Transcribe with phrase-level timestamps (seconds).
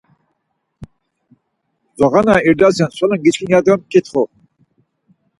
[1.99, 4.23] Zuğa na irdasen solen gaçkinen ya do mǩitxu.